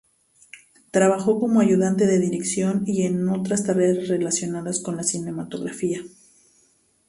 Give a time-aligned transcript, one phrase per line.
[0.89, 6.01] Trabajó como ayudante de dirección y en otras tareas relacionadas con la cinematografía.